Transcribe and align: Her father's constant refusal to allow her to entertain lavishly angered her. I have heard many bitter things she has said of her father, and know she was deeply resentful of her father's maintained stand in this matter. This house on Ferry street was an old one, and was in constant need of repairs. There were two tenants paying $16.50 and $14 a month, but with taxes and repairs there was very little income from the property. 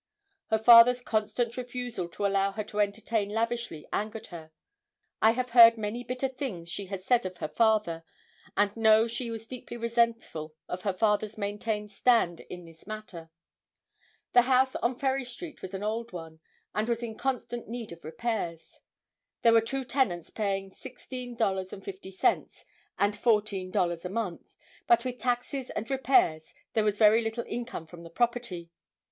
Her 0.47 0.57
father's 0.57 1.03
constant 1.03 1.55
refusal 1.57 2.09
to 2.09 2.25
allow 2.25 2.53
her 2.53 2.63
to 2.63 2.79
entertain 2.79 3.29
lavishly 3.29 3.85
angered 3.93 4.25
her. 4.33 4.51
I 5.21 5.29
have 5.33 5.51
heard 5.51 5.77
many 5.77 6.03
bitter 6.03 6.27
things 6.27 6.69
she 6.69 6.87
has 6.87 7.05
said 7.05 7.23
of 7.23 7.37
her 7.37 7.47
father, 7.47 8.03
and 8.57 8.75
know 8.75 9.05
she 9.05 9.29
was 9.29 9.45
deeply 9.45 9.77
resentful 9.77 10.55
of 10.67 10.81
her 10.81 10.93
father's 10.93 11.37
maintained 11.37 11.91
stand 11.91 12.39
in 12.39 12.65
this 12.65 12.87
matter. 12.87 13.29
This 14.33 14.45
house 14.45 14.75
on 14.77 14.97
Ferry 14.97 15.23
street 15.23 15.61
was 15.61 15.75
an 15.75 15.83
old 15.83 16.11
one, 16.11 16.39
and 16.73 16.89
was 16.89 17.03
in 17.03 17.15
constant 17.15 17.67
need 17.67 17.91
of 17.91 18.03
repairs. 18.03 18.79
There 19.43 19.53
were 19.53 19.61
two 19.61 19.83
tenants 19.83 20.31
paying 20.31 20.71
$16.50 20.71 22.63
and 22.97 23.13
$14 23.13 24.05
a 24.05 24.09
month, 24.09 24.55
but 24.87 25.05
with 25.05 25.19
taxes 25.19 25.69
and 25.69 25.87
repairs 25.91 26.55
there 26.73 26.83
was 26.83 26.97
very 26.97 27.21
little 27.21 27.45
income 27.47 27.85
from 27.85 28.01
the 28.01 28.09
property. 28.09 28.71